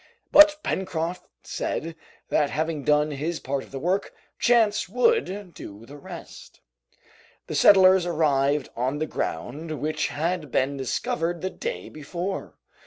But 0.31 0.57
Pencroft 0.63 1.27
said, 1.43 1.95
that 2.29 2.49
having 2.49 2.83
done 2.83 3.11
his 3.11 3.39
part 3.39 3.63
of 3.63 3.69
the 3.69 3.77
work, 3.77 4.11
chance 4.39 4.89
would 4.89 5.53
do 5.53 5.85
the 5.85 5.95
rest. 5.95 6.59
The 7.45 7.53
settlers 7.53 8.03
arrived 8.07 8.69
on 8.75 8.97
the 8.97 9.05
ground 9.05 9.79
which 9.79 10.07
had 10.07 10.49
been 10.51 10.75
discovered 10.75 11.41
the 11.41 11.51
day 11.51 11.87
before. 11.87 12.55